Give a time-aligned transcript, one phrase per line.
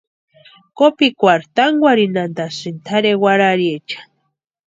[0.77, 3.99] Kopikwarhu tánkwarhintanhantasïnti tʼarhe warhariecha.